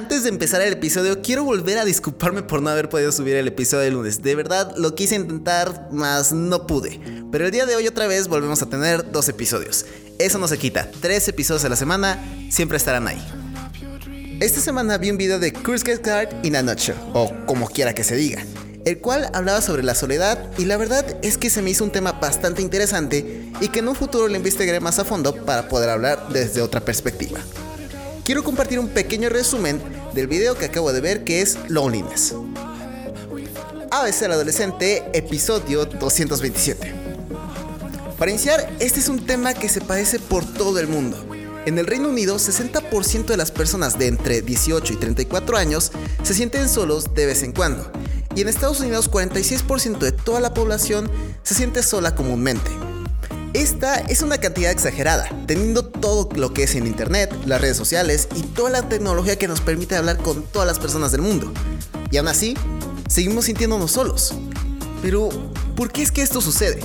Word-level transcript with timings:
Antes 0.00 0.22
de 0.22 0.30
empezar 0.30 0.62
el 0.62 0.72
episodio, 0.72 1.20
quiero 1.20 1.44
volver 1.44 1.76
a 1.76 1.84
disculparme 1.84 2.42
por 2.42 2.62
no 2.62 2.70
haber 2.70 2.88
podido 2.88 3.12
subir 3.12 3.36
el 3.36 3.48
episodio 3.48 3.84
de 3.84 3.90
lunes. 3.90 4.22
De 4.22 4.34
verdad, 4.34 4.74
lo 4.78 4.94
quise 4.94 5.14
intentar, 5.14 5.90
mas 5.92 6.32
no 6.32 6.66
pude. 6.66 6.98
Pero 7.30 7.44
el 7.44 7.50
día 7.50 7.66
de 7.66 7.76
hoy 7.76 7.86
otra 7.86 8.06
vez 8.06 8.26
volvemos 8.26 8.62
a 8.62 8.66
tener 8.66 9.12
dos 9.12 9.28
episodios. 9.28 9.84
Eso 10.18 10.38
no 10.38 10.48
se 10.48 10.56
quita. 10.56 10.90
Tres 11.02 11.28
episodios 11.28 11.66
a 11.66 11.68
la 11.68 11.76
semana 11.76 12.18
siempre 12.48 12.78
estarán 12.78 13.08
ahí. 13.08 13.22
Esta 14.40 14.60
semana 14.60 14.96
vi 14.96 15.10
un 15.10 15.18
video 15.18 15.38
de 15.38 15.50
Get 15.50 16.00
Card 16.00 16.46
in 16.46 16.56
a 16.56 16.62
Nutshell, 16.62 16.96
o 17.12 17.30
como 17.44 17.68
quiera 17.68 17.92
que 17.92 18.02
se 18.02 18.16
diga, 18.16 18.42
el 18.86 19.00
cual 19.00 19.30
hablaba 19.34 19.60
sobre 19.60 19.82
la 19.82 19.94
soledad 19.94 20.50
y 20.56 20.64
la 20.64 20.78
verdad 20.78 21.04
es 21.20 21.36
que 21.36 21.50
se 21.50 21.60
me 21.60 21.72
hizo 21.72 21.84
un 21.84 21.92
tema 21.92 22.12
bastante 22.12 22.62
interesante 22.62 23.50
y 23.60 23.68
que 23.68 23.80
en 23.80 23.88
un 23.88 23.94
futuro 23.94 24.28
lo 24.28 24.34
investigaré 24.34 24.80
más 24.80 24.98
a 24.98 25.04
fondo 25.04 25.34
para 25.44 25.68
poder 25.68 25.90
hablar 25.90 26.30
desde 26.30 26.62
otra 26.62 26.80
perspectiva 26.80 27.38
quiero 28.30 28.44
compartir 28.44 28.78
un 28.78 28.86
pequeño 28.86 29.28
resumen 29.28 29.82
del 30.14 30.28
video 30.28 30.54
que 30.54 30.66
acabo 30.66 30.92
de 30.92 31.00
ver 31.00 31.24
que 31.24 31.42
es 31.42 31.58
Loneliness. 31.66 32.32
ABC 33.90 34.22
el 34.22 34.30
adolescente, 34.30 35.02
episodio 35.14 35.84
227. 35.84 36.94
Para 38.16 38.30
iniciar, 38.30 38.72
este 38.78 39.00
es 39.00 39.08
un 39.08 39.26
tema 39.26 39.52
que 39.52 39.68
se 39.68 39.80
padece 39.80 40.20
por 40.20 40.44
todo 40.44 40.78
el 40.78 40.86
mundo. 40.86 41.16
En 41.66 41.76
el 41.76 41.88
Reino 41.88 42.08
Unido, 42.08 42.36
60% 42.36 43.24
de 43.24 43.36
las 43.36 43.50
personas 43.50 43.98
de 43.98 44.06
entre 44.06 44.42
18 44.42 44.92
y 44.92 44.96
34 44.96 45.56
años 45.56 45.90
se 46.22 46.32
sienten 46.32 46.68
solos 46.68 47.12
de 47.12 47.26
vez 47.26 47.42
en 47.42 47.50
cuando. 47.50 47.90
Y 48.36 48.42
en 48.42 48.48
Estados 48.48 48.78
Unidos, 48.78 49.10
46% 49.10 49.98
de 49.98 50.12
toda 50.12 50.38
la 50.38 50.54
población 50.54 51.10
se 51.42 51.54
siente 51.54 51.82
sola 51.82 52.14
comúnmente. 52.14 52.70
Esta 53.60 53.96
es 53.96 54.22
una 54.22 54.38
cantidad 54.38 54.70
exagerada, 54.70 55.28
teniendo 55.46 55.84
todo 55.84 56.30
lo 56.34 56.54
que 56.54 56.62
es 56.62 56.74
en 56.76 56.86
Internet, 56.86 57.30
las 57.44 57.60
redes 57.60 57.76
sociales 57.76 58.26
y 58.34 58.40
toda 58.40 58.70
la 58.70 58.88
tecnología 58.88 59.36
que 59.36 59.48
nos 59.48 59.60
permite 59.60 59.96
hablar 59.96 60.16
con 60.16 60.42
todas 60.44 60.66
las 60.66 60.78
personas 60.78 61.12
del 61.12 61.20
mundo. 61.20 61.52
Y 62.10 62.16
aún 62.16 62.28
así, 62.28 62.56
seguimos 63.06 63.44
sintiéndonos 63.44 63.92
solos. 63.92 64.32
Pero, 65.02 65.28
¿por 65.76 65.92
qué 65.92 66.00
es 66.00 66.10
que 66.10 66.22
esto 66.22 66.40
sucede? 66.40 66.80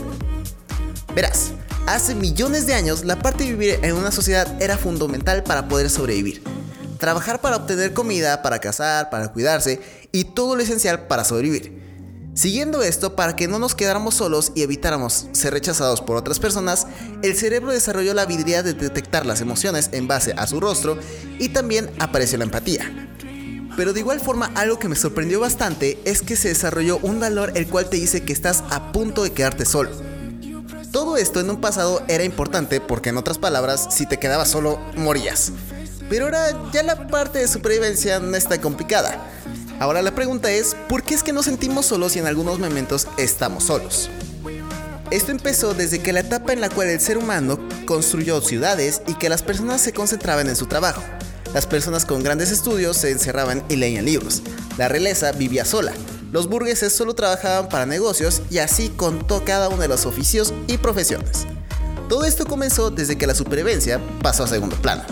Verás, 1.15 1.53
hace 1.87 2.13
millones 2.13 2.67
de 2.67 2.73
años 2.73 3.05
la 3.05 3.19
parte 3.19 3.45
de 3.45 3.51
vivir 3.51 3.79
en 3.81 3.93
una 3.93 4.11
sociedad 4.11 4.61
era 4.61 4.77
fundamental 4.77 5.43
para 5.43 5.69
poder 5.69 5.89
sobrevivir. 5.89 6.43
Trabajar 6.99 7.39
para 7.39 7.55
obtener 7.55 7.93
comida, 7.93 8.41
para 8.41 8.59
cazar, 8.59 9.09
para 9.09 9.31
cuidarse 9.31 9.79
y 10.11 10.25
todo 10.25 10.57
lo 10.57 10.61
esencial 10.61 11.07
para 11.07 11.23
sobrevivir. 11.23 11.94
Siguiendo 12.36 12.83
esto, 12.83 13.16
para 13.16 13.33
que 13.38 13.47
no 13.47 13.59
nos 13.59 13.75
quedáramos 13.75 14.16
solos 14.16 14.52
y 14.55 14.61
evitáramos 14.61 15.28
ser 15.31 15.53
rechazados 15.53 16.02
por 16.02 16.17
otras 16.17 16.38
personas, 16.38 16.86
el 17.23 17.38
cerebro 17.38 17.72
desarrolló 17.72 18.14
la 18.14 18.23
habilidad 18.23 18.66
de 18.66 18.73
detectar 18.73 19.25
las 19.25 19.39
emociones 19.39 19.89
en 19.94 20.09
base 20.09 20.33
a 20.36 20.45
su 20.45 20.59
rostro 20.59 20.97
y 21.39 21.50
también 21.50 21.89
apareció 21.97 22.38
la 22.38 22.44
empatía. 22.44 22.91
Pero 23.78 23.94
de 23.94 24.02
igual 24.02 24.19
forma, 24.19 24.52
algo 24.56 24.78
que 24.80 24.89
me 24.89 24.97
sorprendió 24.97 25.39
bastante 25.39 25.97
es 26.03 26.22
que 26.22 26.36
se 26.36 26.50
desarrolló 26.50 26.97
un 26.97 27.22
valor 27.22 27.53
el 27.56 27.67
cual 27.67 27.89
te 27.89 27.95
dice 27.95 28.25
que 28.25 28.33
estás 28.33 28.66
a 28.69 28.91
punto 28.91 29.23
de 29.23 29.31
quedarte 29.31 29.63
solo. 29.63 29.91
Todo 30.91 31.16
esto 31.16 31.39
en 31.39 31.50
un 31.50 31.61
pasado 31.61 32.03
era 32.09 32.25
importante 32.25 32.81
porque 32.81 33.09
en 33.09 33.17
otras 33.17 33.38
palabras, 33.38 33.88
si 33.91 34.06
te 34.06 34.19
quedabas 34.19 34.50
solo, 34.50 34.78
morías. 34.97 35.53
Pero 36.09 36.25
ahora 36.25 36.69
ya 36.73 36.83
la 36.83 37.08
parte 37.08 37.39
de 37.39 37.47
supervivencia 37.47 38.19
no 38.19 38.36
está 38.36 38.59
complicada 38.59 39.25
Ahora 39.79 40.01
la 40.01 40.15
pregunta 40.15 40.51
es, 40.51 40.75
¿por 40.87 41.03
qué 41.03 41.15
es 41.15 41.23
que 41.23 41.33
nos 41.33 41.45
sentimos 41.45 41.87
solos 41.87 42.15
y 42.15 42.19
en 42.19 42.27
algunos 42.27 42.59
momentos 42.59 43.07
estamos 43.17 43.65
solos? 43.65 44.09
Esto 45.11 45.31
empezó 45.31 45.73
desde 45.73 45.99
que 45.99 46.13
la 46.13 46.21
etapa 46.21 46.53
en 46.53 46.61
la 46.61 46.69
cual 46.69 46.87
el 46.87 46.99
ser 46.99 47.17
humano 47.17 47.59
construyó 47.85 48.41
ciudades 48.41 49.01
y 49.05 49.15
que 49.15 49.29
las 49.29 49.43
personas 49.43 49.81
se 49.81 49.93
concentraban 49.93 50.47
en 50.47 50.55
su 50.55 50.65
trabajo. 50.65 51.03
Las 51.53 51.67
personas 51.67 52.05
con 52.05 52.23
grandes 52.23 52.51
estudios 52.51 52.97
se 52.97 53.11
encerraban 53.11 53.63
y 53.69 53.75
leían 53.75 54.05
libros. 54.05 54.41
La 54.77 54.87
realeza 54.87 55.31
vivía 55.31 55.65
sola. 55.65 55.93
Los 56.31 56.47
burgueses 56.47 56.94
solo 56.94 57.13
trabajaban 57.13 57.69
para 57.69 57.85
negocios 57.85 58.41
y 58.50 58.57
así 58.57 58.89
contó 58.89 59.44
cada 59.45 59.69
uno 59.69 59.81
de 59.81 59.88
los 59.88 60.05
oficios 60.05 60.53
y 60.67 60.77
profesiones. 60.77 61.45
Todo 62.09 62.25
esto 62.25 62.45
comenzó 62.45 62.91
desde 62.91 63.17
que 63.17 63.27
la 63.27 63.35
supervivencia 63.35 64.00
pasó 64.21 64.44
a 64.44 64.47
segundo 64.47 64.75
plano. 64.77 65.03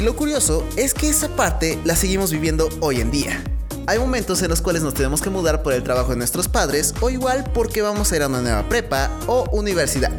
Y 0.00 0.02
lo 0.02 0.16
curioso 0.16 0.66
es 0.76 0.94
que 0.94 1.10
esa 1.10 1.28
parte 1.36 1.78
la 1.84 1.94
seguimos 1.94 2.32
viviendo 2.32 2.70
hoy 2.80 3.02
en 3.02 3.10
día. 3.10 3.44
Hay 3.86 3.98
momentos 3.98 4.40
en 4.40 4.48
los 4.48 4.62
cuales 4.62 4.82
nos 4.82 4.94
tenemos 4.94 5.20
que 5.20 5.28
mudar 5.28 5.62
por 5.62 5.74
el 5.74 5.82
trabajo 5.82 6.12
de 6.12 6.16
nuestros 6.16 6.48
padres 6.48 6.94
o 7.02 7.10
igual 7.10 7.50
porque 7.52 7.82
vamos 7.82 8.10
a 8.10 8.16
ir 8.16 8.22
a 8.22 8.28
una 8.28 8.40
nueva 8.40 8.66
prepa 8.66 9.10
o 9.26 9.44
universidad. 9.52 10.10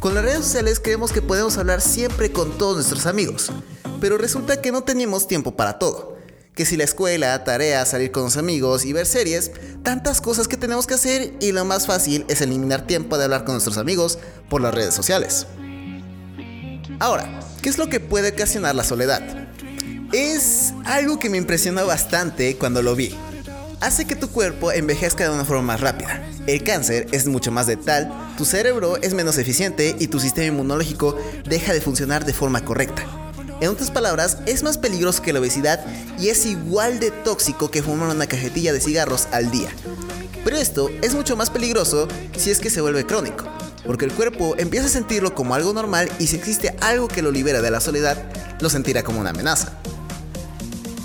Con 0.00 0.16
las 0.16 0.24
redes 0.24 0.38
sociales 0.38 0.80
creemos 0.80 1.12
que 1.12 1.22
podemos 1.22 1.56
hablar 1.58 1.80
siempre 1.80 2.32
con 2.32 2.58
todos 2.58 2.74
nuestros 2.74 3.06
amigos, 3.06 3.52
pero 4.00 4.18
resulta 4.18 4.60
que 4.60 4.72
no 4.72 4.82
tenemos 4.82 5.28
tiempo 5.28 5.54
para 5.54 5.78
todo. 5.78 6.16
Que 6.56 6.64
si 6.64 6.76
la 6.76 6.82
escuela, 6.82 7.44
tareas, 7.44 7.90
salir 7.90 8.10
con 8.10 8.24
los 8.24 8.36
amigos 8.36 8.84
y 8.84 8.92
ver 8.92 9.06
series, 9.06 9.52
tantas 9.84 10.20
cosas 10.20 10.48
que 10.48 10.56
tenemos 10.56 10.88
que 10.88 10.94
hacer 10.94 11.34
y 11.38 11.52
lo 11.52 11.64
más 11.64 11.86
fácil 11.86 12.24
es 12.26 12.40
eliminar 12.40 12.88
tiempo 12.88 13.16
de 13.16 13.24
hablar 13.24 13.44
con 13.44 13.54
nuestros 13.54 13.78
amigos 13.78 14.18
por 14.48 14.60
las 14.60 14.74
redes 14.74 14.92
sociales. 14.92 15.46
Ahora, 17.00 17.40
¿Qué 17.64 17.70
es 17.70 17.78
lo 17.78 17.88
que 17.88 17.98
puede 17.98 18.28
ocasionar 18.28 18.74
la 18.74 18.84
soledad? 18.84 19.22
Es 20.12 20.74
algo 20.84 21.18
que 21.18 21.30
me 21.30 21.38
impresionó 21.38 21.86
bastante 21.86 22.58
cuando 22.58 22.82
lo 22.82 22.94
vi. 22.94 23.16
Hace 23.80 24.04
que 24.04 24.16
tu 24.16 24.28
cuerpo 24.28 24.70
envejezca 24.70 25.24
de 25.24 25.34
una 25.34 25.46
forma 25.46 25.62
más 25.62 25.80
rápida. 25.80 26.22
El 26.46 26.62
cáncer 26.62 27.06
es 27.10 27.26
mucho 27.26 27.50
más 27.50 27.66
letal, 27.66 28.12
tu 28.36 28.44
cerebro 28.44 28.98
es 28.98 29.14
menos 29.14 29.38
eficiente 29.38 29.96
y 29.98 30.08
tu 30.08 30.20
sistema 30.20 30.48
inmunológico 30.48 31.16
deja 31.48 31.72
de 31.72 31.80
funcionar 31.80 32.26
de 32.26 32.34
forma 32.34 32.66
correcta. 32.66 33.06
En 33.62 33.70
otras 33.70 33.90
palabras, 33.90 34.36
es 34.44 34.62
más 34.62 34.76
peligroso 34.76 35.22
que 35.22 35.32
la 35.32 35.40
obesidad 35.40 35.82
y 36.18 36.28
es 36.28 36.44
igual 36.44 37.00
de 37.00 37.12
tóxico 37.12 37.70
que 37.70 37.82
fumar 37.82 38.14
una 38.14 38.26
cajetilla 38.26 38.74
de 38.74 38.80
cigarros 38.82 39.26
al 39.32 39.50
día. 39.50 39.70
Pero 40.44 40.58
esto 40.58 40.90
es 41.00 41.14
mucho 41.14 41.34
más 41.34 41.48
peligroso 41.48 42.08
si 42.36 42.50
es 42.50 42.58
que 42.58 42.68
se 42.68 42.82
vuelve 42.82 43.06
crónico 43.06 43.53
porque 43.86 44.04
el 44.04 44.12
cuerpo 44.12 44.54
empieza 44.58 44.86
a 44.86 44.90
sentirlo 44.90 45.34
como 45.34 45.54
algo 45.54 45.72
normal 45.72 46.10
y 46.18 46.26
si 46.26 46.36
existe 46.36 46.74
algo 46.80 47.08
que 47.08 47.22
lo 47.22 47.30
libera 47.30 47.62
de 47.62 47.70
la 47.70 47.80
soledad, 47.80 48.22
lo 48.60 48.70
sentirá 48.70 49.02
como 49.02 49.20
una 49.20 49.30
amenaza. 49.30 49.78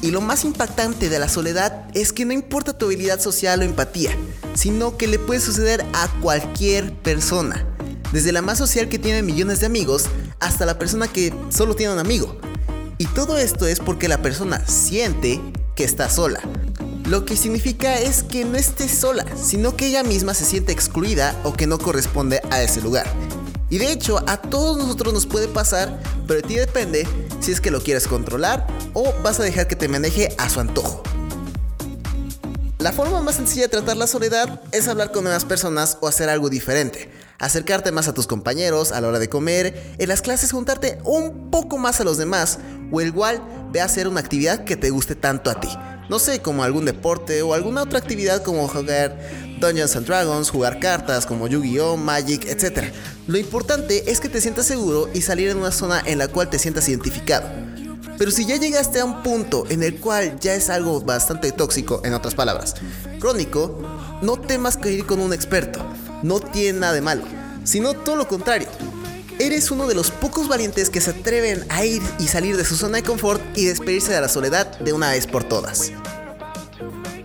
Y 0.01 0.11
lo 0.11 0.21
más 0.21 0.45
impactante 0.45 1.09
de 1.09 1.19
la 1.19 1.27
soledad 1.27 1.85
es 1.93 2.13
que 2.13 2.23
no 2.25 2.31
importa 2.31 2.77
tu 2.77 2.85
habilidad 2.85 3.19
social 3.19 3.59
o 3.59 3.63
empatía, 3.63 4.15
sino 4.53 4.95
que 4.97 5.07
le 5.07 5.19
puede 5.19 5.41
suceder 5.41 5.85
a 5.93 6.07
cualquier 6.21 6.93
persona. 6.93 7.65
Desde 8.13 8.31
la 8.31 8.41
más 8.41 8.57
social 8.57 8.87
que 8.87 8.97
tiene 8.97 9.21
millones 9.21 9.59
de 9.59 9.65
amigos 9.65 10.05
hasta 10.39 10.65
la 10.65 10.79
persona 10.79 11.07
que 11.07 11.33
solo 11.49 11.75
tiene 11.75 11.93
un 11.93 11.99
amigo. 11.99 12.39
Y 12.97 13.05
todo 13.07 13.37
esto 13.37 13.67
es 13.67 13.79
porque 13.79 14.07
la 14.07 14.21
persona 14.21 14.65
siente 14.67 15.41
que 15.75 15.83
está 15.83 16.09
sola, 16.09 16.41
lo 17.09 17.25
que 17.25 17.35
significa 17.35 17.97
es 17.97 18.21
que 18.21 18.45
no 18.45 18.55
esté 18.55 18.87
sola, 18.87 19.25
sino 19.35 19.75
que 19.75 19.87
ella 19.87 20.03
misma 20.03 20.35
se 20.35 20.45
siente 20.45 20.71
excluida 20.71 21.35
o 21.43 21.53
que 21.53 21.65
no 21.65 21.79
corresponde 21.79 22.39
a 22.51 22.61
ese 22.61 22.81
lugar. 22.81 23.07
Y 23.71 23.79
de 23.79 23.91
hecho, 23.91 24.23
a 24.27 24.37
todos 24.37 24.77
nosotros 24.77 25.11
nos 25.11 25.25
puede 25.25 25.47
pasar, 25.47 25.99
pero 26.27 26.41
de 26.41 26.47
ti 26.47 26.55
depende 26.55 27.07
si 27.39 27.51
es 27.51 27.61
que 27.61 27.71
lo 27.71 27.81
quieres 27.81 28.07
controlar 28.07 28.67
o 28.93 29.11
vas 29.23 29.39
a 29.39 29.43
dejar 29.43 29.67
que 29.67 29.75
te 29.75 29.87
maneje 29.87 30.35
a 30.37 30.49
su 30.49 30.59
antojo. 30.59 31.01
La 32.77 32.91
forma 32.91 33.21
más 33.23 33.35
sencilla 33.35 33.63
de 33.63 33.69
tratar 33.69 33.97
la 33.97 34.07
soledad 34.07 34.61
es 34.71 34.87
hablar 34.87 35.11
con 35.11 35.23
nuevas 35.23 35.45
personas 35.45 35.97
o 36.01 36.07
hacer 36.07 36.29
algo 36.29 36.49
diferente. 36.49 37.11
Acercarte 37.39 37.91
más 37.91 38.07
a 38.07 38.13
tus 38.13 38.27
compañeros 38.27 38.91
a 38.91 39.01
la 39.01 39.07
hora 39.07 39.19
de 39.19 39.29
comer, 39.29 39.95
en 39.97 40.09
las 40.09 40.21
clases 40.21 40.51
juntarte 40.51 40.99
un 41.05 41.49
poco 41.49 41.79
más 41.79 41.99
a 42.01 42.03
los 42.03 42.19
demás 42.19 42.59
o 42.91 43.01
igual 43.01 43.41
ve 43.71 43.81
a 43.81 43.85
hacer 43.85 44.07
una 44.07 44.19
actividad 44.19 44.63
que 44.63 44.75
te 44.75 44.91
guste 44.91 45.15
tanto 45.15 45.49
a 45.49 45.59
ti 45.59 45.69
no 46.09 46.19
sé, 46.19 46.41
como 46.41 46.63
algún 46.63 46.85
deporte 46.85 47.41
o 47.41 47.53
alguna 47.53 47.83
otra 47.83 47.99
actividad 47.99 48.43
como 48.43 48.67
jugar 48.67 49.17
Dungeons 49.59 49.95
and 49.95 50.07
Dragons, 50.07 50.49
jugar 50.49 50.79
cartas 50.79 51.25
como 51.25 51.47
Yu-Gi-Oh, 51.47 51.97
Magic, 51.97 52.45
etc. 52.45 52.91
Lo 53.27 53.37
importante 53.37 54.11
es 54.11 54.19
que 54.19 54.29
te 54.29 54.41
sientas 54.41 54.65
seguro 54.65 55.09
y 55.13 55.21
salir 55.21 55.49
en 55.49 55.57
una 55.57 55.71
zona 55.71 56.01
en 56.05 56.17
la 56.17 56.27
cual 56.27 56.49
te 56.49 56.59
sientas 56.59 56.89
identificado. 56.89 57.47
Pero 58.17 58.31
si 58.31 58.45
ya 58.45 58.57
llegaste 58.57 58.99
a 58.99 59.05
un 59.05 59.23
punto 59.23 59.65
en 59.69 59.83
el 59.83 59.99
cual 59.99 60.39
ya 60.39 60.53
es 60.53 60.69
algo 60.69 60.99
bastante 60.99 61.51
tóxico, 61.51 62.01
en 62.03 62.13
otras 62.13 62.35
palabras, 62.35 62.75
crónico, 63.19 63.79
no 64.21 64.37
temas 64.37 64.75
que 64.75 64.91
ir 64.91 65.05
con 65.05 65.21
un 65.21 65.31
experto. 65.31 65.85
No 66.21 66.39
tiene 66.39 66.79
nada 66.79 66.93
de 66.93 67.01
malo, 67.01 67.23
sino 67.63 67.93
todo 67.93 68.17
lo 68.17 68.27
contrario 68.27 68.67
eres 69.39 69.71
uno 69.71 69.87
de 69.87 69.95
los 69.95 70.11
pocos 70.11 70.47
valientes 70.47 70.89
que 70.89 71.01
se 71.01 71.11
atreven 71.11 71.65
a 71.69 71.85
ir 71.85 72.01
y 72.19 72.27
salir 72.27 72.57
de 72.57 72.65
su 72.65 72.75
zona 72.75 72.97
de 72.97 73.03
confort 73.03 73.41
y 73.57 73.65
despedirse 73.65 74.11
de 74.11 74.21
la 74.21 74.29
soledad 74.29 74.77
de 74.79 74.93
una 74.93 75.11
vez 75.11 75.25
por 75.25 75.45
todas. 75.45 75.91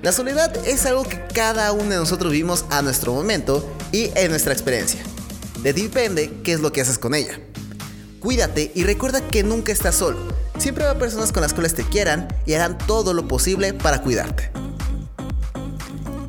La 0.00 0.12
soledad 0.12 0.54
es 0.66 0.86
algo 0.86 1.02
que 1.02 1.20
cada 1.34 1.72
uno 1.72 1.90
de 1.90 1.96
nosotros 1.96 2.30
vivimos 2.30 2.64
a 2.70 2.82
nuestro 2.82 3.12
momento 3.12 3.68
y 3.90 4.10
en 4.14 4.30
nuestra 4.30 4.52
experiencia. 4.52 5.02
De 5.62 5.74
ti 5.74 5.82
depende 5.82 6.30
qué 6.44 6.52
es 6.52 6.60
lo 6.60 6.72
que 6.72 6.80
haces 6.80 6.98
con 6.98 7.14
ella. 7.14 7.40
Cuídate 8.20 8.70
y 8.74 8.84
recuerda 8.84 9.26
que 9.26 9.42
nunca 9.42 9.72
estás 9.72 9.96
solo. 9.96 10.18
Siempre 10.58 10.84
habrá 10.84 10.98
personas 10.98 11.32
con 11.32 11.42
las 11.42 11.52
cuales 11.52 11.74
te 11.74 11.84
quieran 11.84 12.28
y 12.46 12.54
harán 12.54 12.78
todo 12.78 13.12
lo 13.12 13.26
posible 13.26 13.74
para 13.74 14.02
cuidarte. 14.02 14.52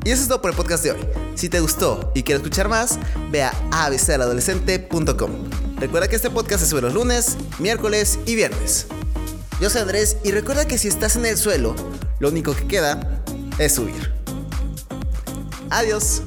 Y 0.04 0.10
eso 0.10 0.22
es 0.22 0.28
todo 0.28 0.40
por 0.40 0.50
el 0.50 0.56
podcast 0.56 0.84
de 0.84 0.92
hoy. 0.92 1.06
Si 1.34 1.48
te 1.48 1.60
gustó 1.60 2.12
y 2.14 2.22
quieres 2.22 2.42
escuchar 2.42 2.68
más, 2.68 2.98
ve 3.30 3.42
a 3.42 3.52
abcadolescente.com. 3.70 5.65
Recuerda 5.78 6.08
que 6.08 6.16
este 6.16 6.30
podcast 6.30 6.62
se 6.62 6.70
sube 6.70 6.80
los 6.80 6.94
lunes, 6.94 7.36
miércoles 7.58 8.18
y 8.24 8.34
viernes. 8.34 8.86
Yo 9.60 9.68
soy 9.68 9.82
Andrés 9.82 10.16
y 10.24 10.30
recuerda 10.30 10.66
que 10.66 10.78
si 10.78 10.88
estás 10.88 11.16
en 11.16 11.26
el 11.26 11.36
suelo, 11.36 11.76
lo 12.18 12.30
único 12.30 12.54
que 12.56 12.66
queda 12.66 13.22
es 13.58 13.74
subir. 13.74 14.12
Adiós. 15.68 16.22